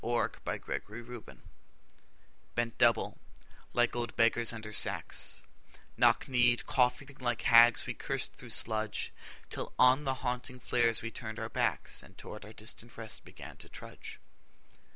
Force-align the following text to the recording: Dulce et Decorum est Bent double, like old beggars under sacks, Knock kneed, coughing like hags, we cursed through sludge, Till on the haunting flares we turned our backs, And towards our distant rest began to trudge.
Dulce 0.03 0.31
et 0.47 0.61
Decorum 0.65 1.23
est 1.27 1.35
Bent 2.55 2.75
double, 2.79 3.19
like 3.71 3.95
old 3.95 4.15
beggars 4.15 4.51
under 4.51 4.73
sacks, 4.73 5.43
Knock 5.95 6.27
kneed, 6.27 6.65
coughing 6.65 7.15
like 7.19 7.43
hags, 7.43 7.85
we 7.85 7.93
cursed 7.93 8.33
through 8.33 8.49
sludge, 8.49 9.13
Till 9.51 9.73
on 9.77 10.03
the 10.03 10.15
haunting 10.25 10.59
flares 10.59 11.03
we 11.03 11.11
turned 11.11 11.37
our 11.37 11.49
backs, 11.49 12.01
And 12.01 12.17
towards 12.17 12.45
our 12.45 12.53
distant 12.53 12.97
rest 12.97 13.23
began 13.23 13.57
to 13.57 13.69
trudge. 13.69 14.17